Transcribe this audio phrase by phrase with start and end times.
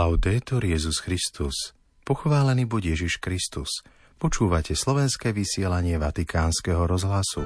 [0.00, 1.76] Laudetur Jezus Christus.
[2.08, 3.84] Pochválený buď Ježiš Kristus.
[4.16, 7.44] Počúvate slovenské vysielanie Vatikánskeho rozhlasu.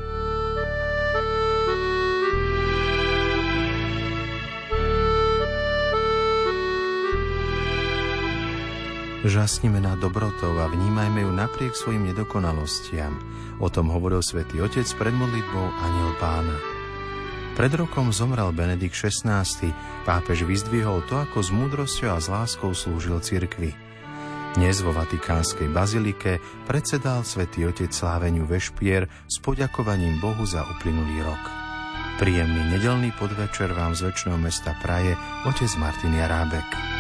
[9.27, 13.19] Žasnime na dobrotou a vnímajme ju napriek svojim nedokonalostiam.
[13.59, 16.74] O tom hovoril svätý Otec pred modlitbou Aniel Pána.
[17.55, 19.47] Pred rokom zomrel Benedikt XVI.
[20.03, 23.71] Pápež vyzdvihol to, ako s múdrosťou a s láskou slúžil cirkvi.
[24.59, 31.43] Dnes vo Vatikánskej bazilike predsedal svätý Otec sláveniu Vešpier s poďakovaním Bohu za uplynulý rok.
[32.19, 35.15] Príjemný nedelný podvečer vám z väčšného mesta Praje
[35.47, 36.94] otec Martin Jarábek.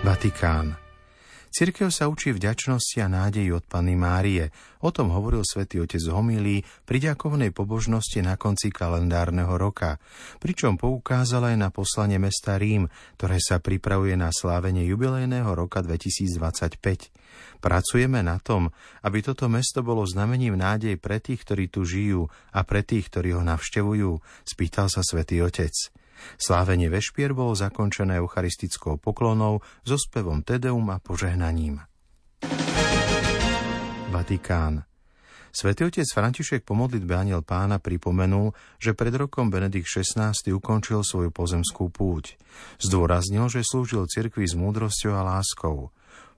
[0.00, 0.80] Vatikán.
[1.52, 4.48] Cirkev sa učí vďačnosti a nádeji od Panny Márie.
[4.80, 10.00] O tom hovoril svätý otec Homilí pri ďakovnej pobožnosti na konci kalendárneho roka,
[10.40, 12.88] pričom poukázal aj na poslanie mesta Rím,
[13.20, 16.80] ktoré sa pripravuje na slávenie jubilejného roka 2025.
[17.60, 18.72] Pracujeme na tom,
[19.04, 22.24] aby toto mesto bolo znamením nádej pre tých, ktorí tu žijú
[22.56, 24.16] a pre tých, ktorí ho navštevujú,
[24.48, 25.99] spýtal sa svätý otec.
[26.40, 31.80] Slávenie vešpier bolo zakončené eucharistickou poklonou so spevom Tedeum a požehnaním.
[34.10, 34.84] Vatikán.
[35.50, 41.34] Svetý otec František po modlitbe Aniel pána pripomenul, že pred rokom Benedikt XVI ukončil svoju
[41.34, 42.38] pozemskú púť.
[42.78, 45.90] Zdôraznil, že slúžil cirkvi s múdrosťou a láskou.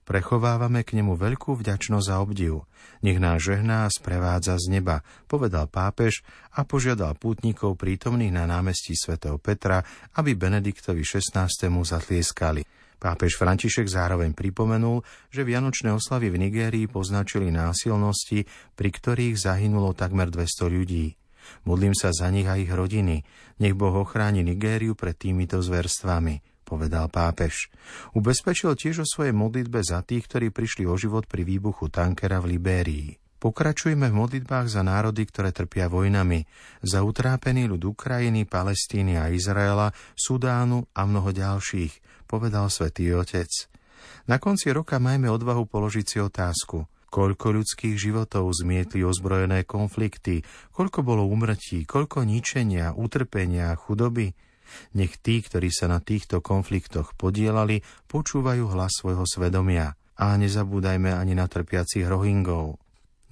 [0.03, 2.67] Prechovávame k nemu veľkú vďačnosť a obdiv.
[3.07, 6.27] Nech nás žehná a sprevádza z neba, povedal pápež
[6.59, 9.87] a požiadal pútnikov prítomných na námestí svätého Petra,
[10.19, 11.47] aby Benediktovi XVI.
[11.87, 12.67] zatlieskali.
[12.99, 20.31] Pápež František zároveň pripomenul, že vianočné oslavy v Nigérii poznačili násilnosti, pri ktorých zahynulo takmer
[20.31, 21.15] 200 ľudí.
[21.67, 23.23] Modlím sa za nich a ich rodiny.
[23.59, 27.69] Nech Boh ochráni Nigériu pred týmito zverstvami povedal pápež.
[28.17, 32.57] Ubezpečil tiež o svojej modlitbe za tých, ktorí prišli o život pri výbuchu tankera v
[32.57, 33.09] Libérii.
[33.37, 36.47] Pokračujeme v modlitbách za národy, ktoré trpia vojnami,
[36.81, 43.51] za utrápený ľud Ukrajiny, Palestíny a Izraela, Sudánu a mnoho ďalších, povedal svätý Otec.
[44.31, 51.03] Na konci roka majme odvahu položiť si otázku, koľko ľudských životov zmietli ozbrojené konflikty, koľko
[51.03, 54.33] bolo umrtí, koľko ničenia, utrpenia, chudoby,
[54.97, 59.95] nech tí, ktorí sa na týchto konfliktoch podielali, počúvajú hlas svojho svedomia.
[60.19, 62.79] A nezabúdajme ani na trpiacich rohingov.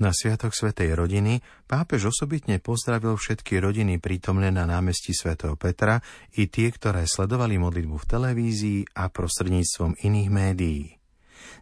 [0.00, 6.00] Na Sviatok Svetej rodiny pápež osobitne pozdravil všetky rodiny prítomné na námestí svätého Petra
[6.40, 10.99] i tie, ktoré sledovali modlitbu v televízii a prostredníctvom iných médií.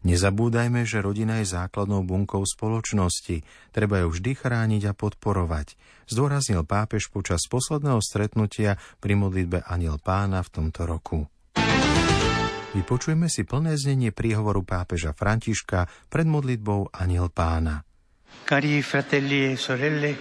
[0.07, 3.43] Nezabúdajme, že rodina je základnou bunkou spoločnosti,
[3.75, 5.75] treba ju vždy chrániť a podporovať,
[6.07, 11.27] zdôraznil pápež počas posledného stretnutia pri modlitbe Aniel pána v tomto roku.
[12.77, 17.83] Vypočujeme si plné znenie príhovoru pápeža Františka pred modlitbou Aniel pána.
[18.45, 20.13] Cari fratelli e sorelle,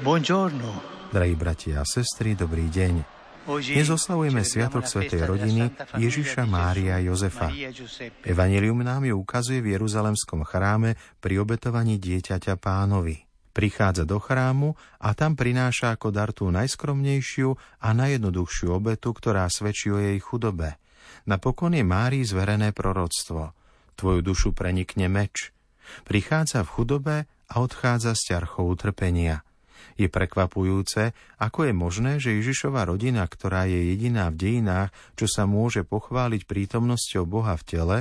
[0.00, 0.96] buongiorno.
[1.12, 3.17] Drahí bratia a sestry, dobrý deň.
[3.48, 7.48] Dnes oslavujeme Sviatok Svetej rodiny Ježiša Mária Jozefa.
[8.20, 13.24] Evangelium nám ju ukazuje v Jeruzalemskom chráme pri obetovaní dieťaťa pánovi.
[13.56, 19.88] Prichádza do chrámu a tam prináša ako dar tú najskromnejšiu a najjednoduchšiu obetu, ktorá svedčí
[19.88, 20.76] o jej chudobe.
[21.24, 23.56] Napokon je Márii zverené proroctvo.
[23.96, 25.56] Tvoju dušu prenikne meč.
[26.04, 27.16] Prichádza v chudobe
[27.48, 29.40] a odchádza s ťarchou utrpenia–
[29.96, 35.48] je prekvapujúce, ako je možné, že Ježišova rodina, ktorá je jediná v dejinách, čo sa
[35.48, 37.98] môže pochváliť prítomnosťou Boha v tele,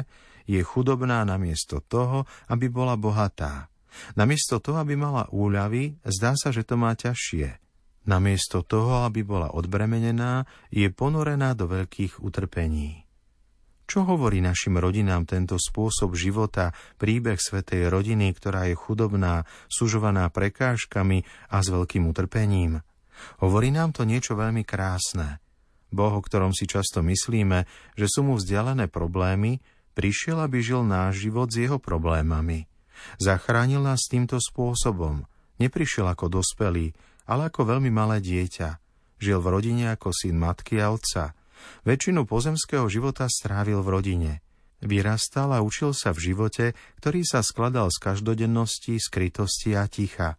[0.47, 3.67] je chudobná namiesto toho, aby bola bohatá.
[4.13, 7.59] Namiesto toho, aby mala úľavy, zdá sa, že to má ťažšie.
[8.07, 13.06] Namiesto toho, aby bola odbremenená, je ponorená do veľkých utrpení.
[13.87, 21.23] Čo hovorí našim rodinám tento spôsob života, príbeh svetej rodiny, ktorá je chudobná, sužovaná prekážkami
[21.47, 22.83] a s veľkým utrpením?
[23.39, 25.39] Hovorí nám to niečo veľmi krásne.
[25.87, 27.63] Boh, o ktorom si často myslíme,
[27.95, 29.63] že sú mu vzdialené problémy,
[29.95, 32.67] prišiel, aby žil náš život s jeho problémami.
[33.23, 35.23] Zachránil nás týmto spôsobom.
[35.63, 36.91] Neprišiel ako dospelý,
[37.23, 38.83] ale ako veľmi malé dieťa.
[39.23, 41.31] Žil v rodine ako syn matky a otca–
[41.83, 44.31] Väčšinu pozemského života strávil v rodine.
[44.77, 50.37] Vyrastal a učil sa v živote, ktorý sa skladal z každodennosti, skrytosti a ticha.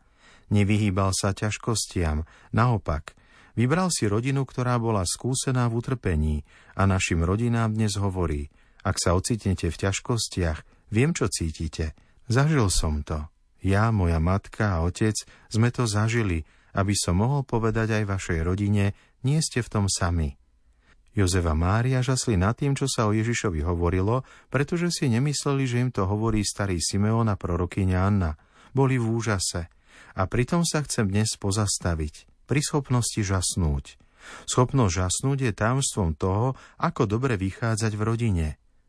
[0.49, 2.25] Nevyhýbal sa ťažkostiam,
[2.55, 3.19] naopak,
[3.59, 6.37] vybral si rodinu, ktorá bola skúsená v utrpení
[6.79, 8.49] a našim rodinám dnes hovorí,
[8.87, 11.99] ak sa ocitnete v ťažkostiach, viem, čo cítite,
[12.31, 13.27] zažil som to.
[13.59, 15.19] Ja, moja matka a otec
[15.51, 16.47] sme to zažili,
[16.79, 18.95] aby som mohol povedať aj vašej rodine,
[19.27, 20.38] nie ste v tom sami.
[21.17, 24.23] Jozefa Mária žasli nad tým, čo sa o Ježišovi hovorilo,
[24.53, 28.37] pretože si nemysleli, že im to hovorí starý Simeón a prorokyňa Anna.
[28.77, 29.73] Boli v úžase.
[30.19, 33.99] A pritom sa chcem dnes pozastaviť, pri schopnosti žasnúť.
[34.47, 38.49] Schopnosť žasnúť je tajomstvom toho, ako dobre vychádzať v rodine.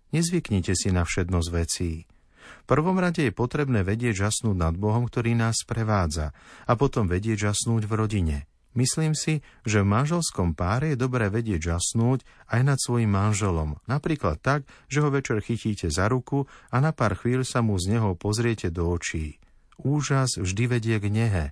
[0.09, 2.09] Nezvyknite si na všednosť vecí.
[2.49, 6.33] V prvom rade je potrebné vedieť žasnúť nad Bohom, ktorý nás prevádza,
[6.65, 8.37] a potom vedieť žasnúť v rodine.
[8.77, 12.21] Myslím si, že v manželskom páre je dobré vedieť žasnúť
[12.53, 13.81] aj nad svojim manželom.
[13.89, 17.97] Napríklad tak, že ho večer chytíte za ruku a na pár chvíľ sa mu z
[17.97, 19.41] neho pozriete do očí.
[19.81, 21.45] Úžas vždy vedie k nehe.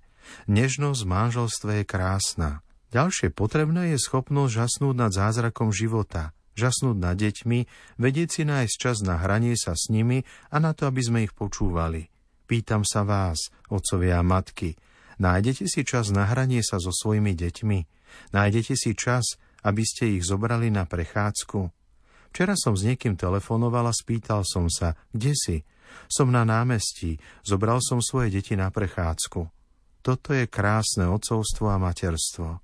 [0.46, 2.62] Nežnosť v manželstve je krásna.
[2.94, 7.60] Ďalšie potrebné je schopnosť žasnúť nad zázrakom života, žasnúť nad deťmi,
[8.00, 10.24] vedieť si nájsť čas na hranie sa s nimi
[10.54, 12.08] a na to, aby sme ich počúvali.
[12.48, 14.80] Pýtam sa vás, otcovia a matky,
[15.18, 17.80] nájdete si čas na hranie sa so svojimi deťmi?
[18.34, 21.60] Nájdete si čas, aby ste ich zobrali na prechádzku?
[22.32, 25.58] Včera som s niekým telefonoval a spýtal som sa, kde si?
[26.12, 29.42] Som na námestí, zobral som svoje deti na prechádzku.
[30.06, 32.64] Toto je krásne otcovstvo a materstvo.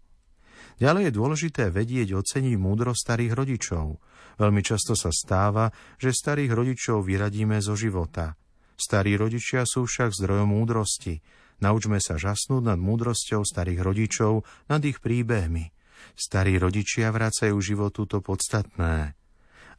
[0.79, 3.99] Ďalej je dôležité vedieť oceniť múdro starých rodičov.
[4.39, 5.69] Veľmi často sa stáva,
[6.01, 8.33] že starých rodičov vyradíme zo života.
[8.73, 11.21] Starí rodičia sú však zdrojom múdrosti.
[11.63, 15.71] Naučme sa žasnúť nad múdrosťou starých rodičov, nad ich príbehmi.
[16.11, 19.15] Starí rodičia vracajú životu to podstatné.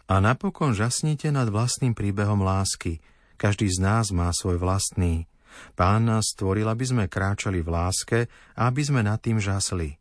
[0.08, 3.04] A napokon žasnite nad vlastným príbehom lásky.
[3.36, 5.28] Každý z nás má svoj vlastný.
[5.76, 8.18] Pán nás stvoril, aby sme kráčali v láske
[8.56, 10.00] a aby sme nad tým žasli.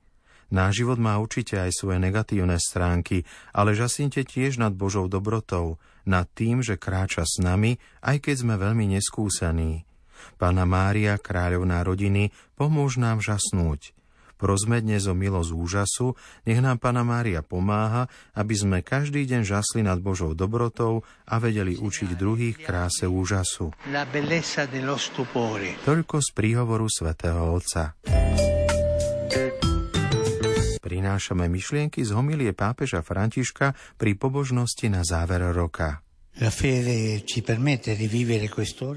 [0.55, 6.31] Náš život má určite aj svoje negatívne stránky, ale žasnite tiež nad Božou dobrotou, nad
[6.31, 9.83] tým, že kráča s nami, aj keď sme veľmi neskúsení.
[10.37, 13.93] Pána Mária, kráľovná rodiny, pomôž nám žasnúť.
[14.43, 19.87] Prosme dnes o milosť úžasu, nech nám Pana Mária pomáha, aby sme každý deň žasli
[19.87, 23.71] nad Božou dobrotou a vedeli učiť druhých kráse úžasu.
[25.87, 27.95] Toľko z príhovoru svätého Otca
[30.93, 36.05] prinášame myšlienky z homilie pápeža Františka pri pobožnosti na záver roka.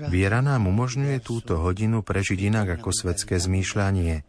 [0.08, 4.24] Viera nám umožňuje túto hodinu prežiť inak ako svetské zmýšľanie.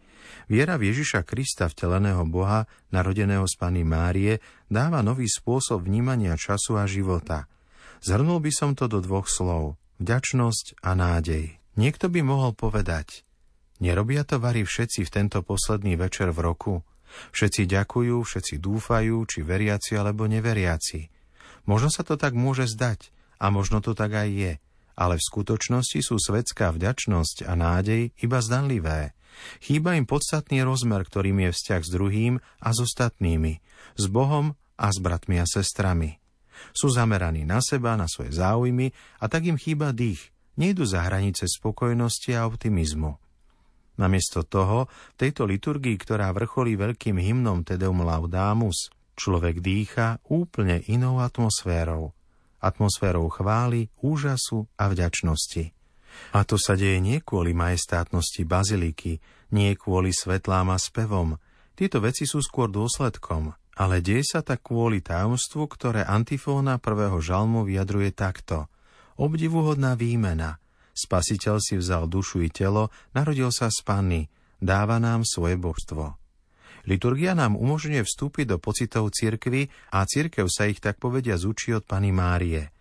[0.48, 6.76] Viera v Ježiša Krista, vteleného Boha, narodeného z Pany Márie, dáva nový spôsob vnímania času
[6.76, 7.48] a života.
[8.04, 9.80] Zhrnul by som to do dvoch slov.
[10.00, 11.58] Vďačnosť a nádej.
[11.80, 13.24] Niekto by mohol povedať,
[13.80, 16.74] nerobia to varí všetci v tento posledný večer v roku?
[17.32, 21.17] Všetci ďakujú, všetci dúfajú, či veriaci alebo neveriaci.
[21.68, 24.52] Možno sa to tak môže zdať, a možno to tak aj je,
[24.96, 29.12] ale v skutočnosti sú svetská vďačnosť a nádej iba zdanlivé.
[29.60, 33.60] Chýba im podstatný rozmer, ktorým je vzťah s druhým a s ostatnými,
[33.94, 36.18] s Bohom a s bratmi a sestrami.
[36.74, 38.90] Sú zameraní na seba, na svoje záujmy
[39.22, 40.34] a tak im chýba dých.
[40.58, 43.14] Nejdu za hranice spokojnosti a optimizmu.
[43.94, 51.18] Namiesto toho, v tejto liturgii, ktorá vrcholí veľkým hymnom Tedeum Laudamus, človek dýcha úplne inou
[51.18, 52.14] atmosférou.
[52.62, 55.74] Atmosférou chvály, úžasu a vďačnosti.
[56.34, 59.18] A to sa deje nie kvôli majestátnosti baziliky,
[59.54, 61.38] nie kvôli svetlám a spevom.
[61.74, 67.66] Tieto veci sú skôr dôsledkom, ale deje sa tak kvôli tajomstvu, ktoré antifóna prvého žalmu
[67.66, 68.70] vyjadruje takto.
[69.18, 70.56] Obdivuhodná výmena–
[70.98, 74.26] Spasiteľ si vzal dušu i telo, narodil sa z Panny,
[74.58, 76.18] dáva nám svoje božstvo.
[76.88, 81.84] Liturgia nám umožňuje vstúpiť do pocitov cirkvy a cirkev sa ich tak povedia zúči od
[81.84, 82.72] Pany Márie.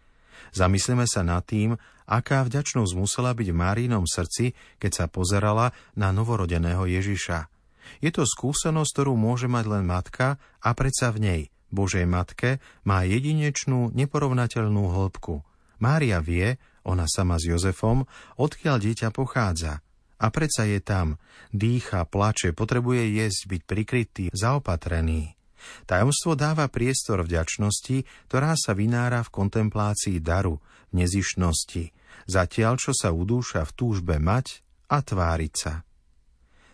[0.55, 1.75] Zamyslíme sa nad tým,
[2.07, 7.51] aká vďačnosť musela byť v Márinom srdci, keď sa pozerala na novorodeného Ježiša.
[7.99, 13.03] Je to skúsenosť, ktorú môže mať len matka a predsa v nej, Božej matke, má
[13.03, 15.43] jedinečnú, neporovnateľnú hĺbku.
[15.83, 16.55] Mária vie,
[16.87, 18.07] ona sama s Jozefom,
[18.39, 19.83] odkiaľ dieťa pochádza.
[20.17, 21.21] A predsa je tam,
[21.53, 25.37] dýcha, plače, potrebuje jesť, byť prikrytý, zaopatrený.
[25.85, 31.93] Tajomstvo dáva priestor vďačnosti, ktorá sa vynára v kontemplácii daru, v nezišnosti,
[32.25, 35.85] zatiaľ čo sa udúša v túžbe mať a tváriť sa.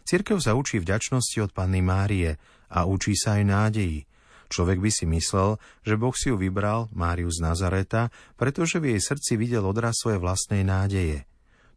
[0.04, 2.36] Cirkev sa učí vďačnosti od Panny Márie
[2.68, 4.00] a učí sa aj nádeji,
[4.54, 9.02] Človek by si myslel, že Boh si ju vybral, Máriu z Nazareta, pretože v jej
[9.02, 11.26] srdci videl odraz svojej vlastnej nádeje.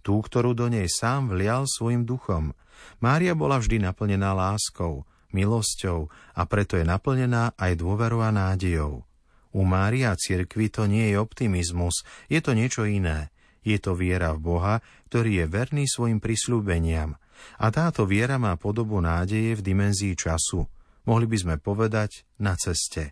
[0.06, 2.54] Tú, ktorú do nej sám vlial svojim duchom.
[3.02, 5.02] Mária bola vždy naplnená láskou,
[5.34, 6.06] milosťou
[6.38, 9.02] a preto je naplnená aj dôverou a nádejou.
[9.50, 13.34] U Mária cirkvi to nie je optimizmus, je to niečo iné.
[13.66, 14.78] Je to viera v Boha,
[15.10, 17.18] ktorý je verný svojim prisľúbeniam.
[17.58, 20.70] A táto viera má podobu nádeje v dimenzii času.
[21.02, 23.10] Mohli by sme povedať na ceste.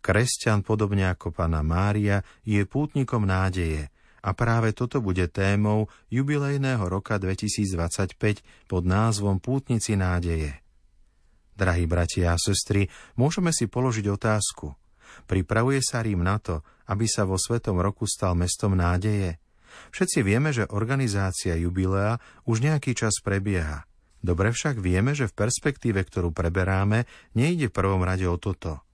[0.00, 3.92] Kresťan, podobne ako pána Mária, je pútnikom nádeje.
[4.20, 8.16] A práve toto bude témou jubilejného roka 2025
[8.68, 10.60] pod názvom Pútnici nádeje.
[11.56, 12.88] Drahí bratia a sestry,
[13.20, 14.72] môžeme si položiť otázku.
[15.28, 19.36] Pripravuje sa Rím na to, aby sa vo Svetom roku stal mestom nádeje?
[19.94, 23.86] Všetci vieme, že organizácia jubilea už nejaký čas prebieha.
[24.20, 28.84] Dobre však vieme, že v perspektíve, ktorú preberáme, nejde v prvom rade o toto.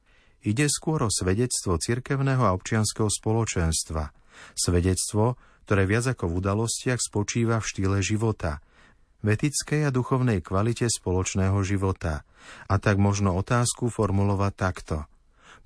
[0.47, 4.14] Ide skôr o svedectvo cirkevného a občianského spoločenstva.
[4.55, 8.59] Svedectvo, ktoré viac ako v udalostiach spočíva v štýle života–
[9.26, 12.23] v etickej a duchovnej kvalite spoločného života.
[12.71, 14.97] A tak možno otázku formulovať takto.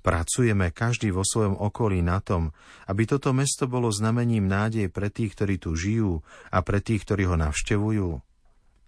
[0.01, 2.57] Pracujeme každý vo svojom okolí na tom,
[2.89, 7.29] aby toto mesto bolo znamením nádej pre tých, ktorí tu žijú a pre tých, ktorí
[7.29, 8.09] ho navštevujú.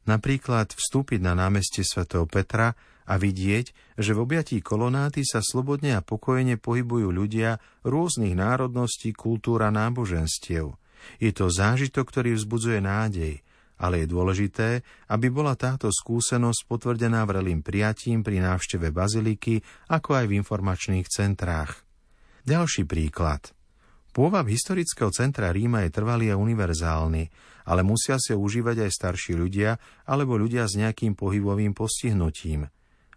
[0.10, 2.74] Napríklad vstúpiť na námestie svätého Petra
[3.10, 9.67] a vidieť, že v objatí kolonáty sa slobodne a pokojne pohybujú ľudia rôznych národností, kultúr
[9.67, 10.75] a náboženstiev.
[11.19, 13.43] Je to zážitok, ktorý vzbudzuje nádej,
[13.75, 14.69] ale je dôležité,
[15.12, 19.60] aby bola táto skúsenosť potvrdená vrelým prijatím pri návšteve baziliky,
[19.91, 21.83] ako aj v informačných centrách.
[22.48, 23.51] Ďalší príklad.
[24.13, 27.33] Pôvab historického centra Ríma je trvalý a univerzálny,
[27.65, 32.69] ale musia sa užívať aj starší ľudia alebo ľudia s nejakým pohybovým postihnutím.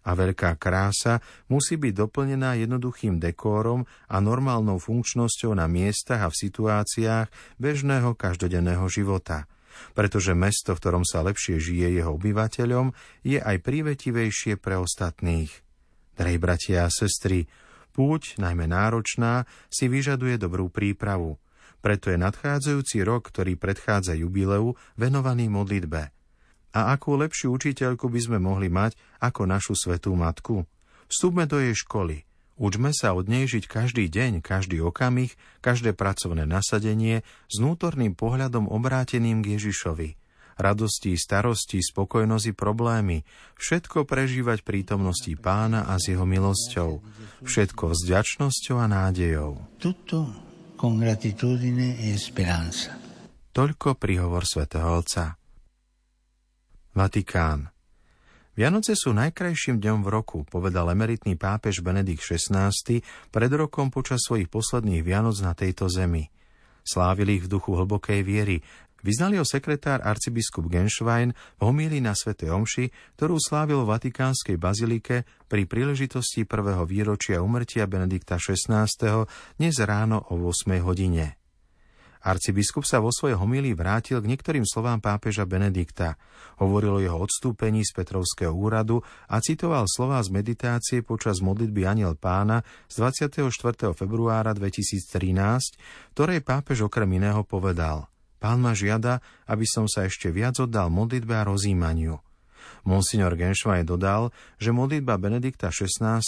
[0.07, 1.19] A veľká krása
[1.51, 7.27] musí byť doplnená jednoduchým dekórom a normálnou funkčnosťou na miestach a v situáciách
[7.59, 9.43] bežného každodenného života–
[9.93, 15.51] pretože mesto, v ktorom sa lepšie žije jeho obyvateľom, je aj prívetivejšie pre ostatných.
[16.17, 17.45] Drahí bratia a sestry,
[17.93, 21.37] púť, najmä náročná, si vyžaduje dobrú prípravu.
[21.77, 26.16] Preto je nadchádzajúci rok, ktorý predchádza jubileu, venovaný modlitbe.
[26.77, 30.69] A akú lepšiu učiteľku by sme mohli mať ako našu svetú matku?
[31.09, 35.29] Vstúpme do jej školy, Učme sa od nej žiť každý deň, každý okamih,
[35.61, 40.17] každé pracovné nasadenie s vnútorným pohľadom obráteným k Ježišovi.
[40.57, 43.21] Radosti, starosti, spokojnosti, problémy.
[43.61, 47.05] Všetko prežívať prítomnosti pána a s jeho milosťou.
[47.45, 49.77] Všetko s vďačnosťou a nádejou.
[49.77, 50.25] Tutto
[50.73, 52.97] con gratitudine e speranza.
[53.53, 55.37] Toľko príhovor svätého Otca.
[56.97, 57.69] Vatikán.
[58.57, 62.73] Vianoce sú najkrajším dňom v roku, povedal emeritný pápež Benedikt XVI
[63.29, 66.33] pred rokom počas svojich posledných Vianoc na tejto zemi.
[66.81, 68.65] Slávili ich v duchu hlbokej viery,
[69.05, 72.33] Vyznal ho sekretár arcibiskup Genšvajn v homíli na Sv.
[72.33, 78.89] Omši, ktorú slávil v Vatikánskej bazilike pri príležitosti prvého výročia umrtia Benedikta XVI.
[79.61, 81.36] dnes ráno o 8 hodine.
[82.25, 86.17] Arcibiskup sa vo svojej homílii vrátil k niektorým slovám pápeža Benedikta.
[86.61, 92.17] Hovoril o jeho odstúpení z Petrovského úradu a citoval slová z meditácie počas modlitby Aniel
[92.17, 93.49] pána z 24.
[93.95, 99.17] februára 2013, ktorej pápež okrem iného povedal Pán ma žiada,
[99.49, 102.26] aby som sa ešte viac oddal modlitbe a rozímaniu.
[102.87, 106.21] Monsignor Genšvaj dodal, že modlitba Benedikta XVI.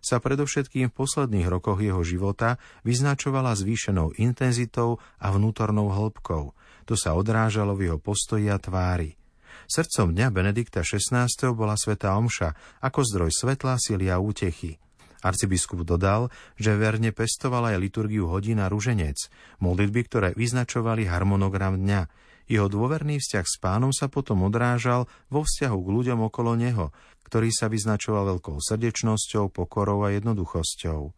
[0.00, 6.44] sa predovšetkým v posledných rokoch jeho života vyznačovala zvýšenou intenzitou a vnútornou hĺbkou.
[6.84, 9.16] To sa odrážalo v jeho postoji a tvári.
[9.64, 11.28] Srdcom dňa Benedikta XVI.
[11.56, 14.76] bola Sveta Omša ako zdroj svetla, sily a útechy.
[15.24, 16.28] Arcibiskup dodal,
[16.60, 19.16] že verne pestoval aj liturgiu hodina ruženec,
[19.64, 22.00] modlitby, ktoré vyznačovali harmonogram dňa,
[22.44, 26.92] jeho dôverný vzťah s pánom sa potom odrážal vo vzťahu k ľuďom okolo neho,
[27.24, 31.12] ktorý sa vyznačoval veľkou srdečnosťou, pokorou a jednoduchosťou.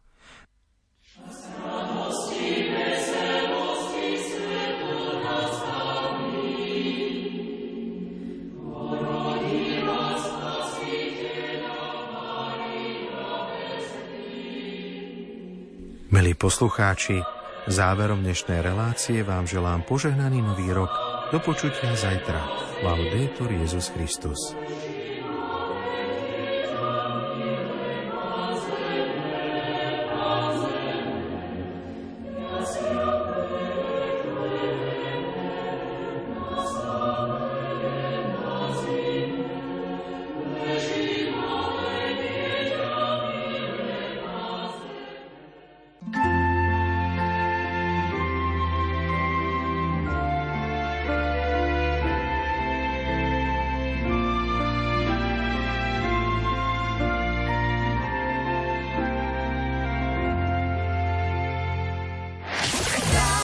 [16.06, 17.20] Milí poslucháči,
[17.68, 22.38] záverom dnešnej relácie vám želám požehnaný nový rok do počutia zajtra.
[22.82, 24.38] Laudetur Jezus Christus.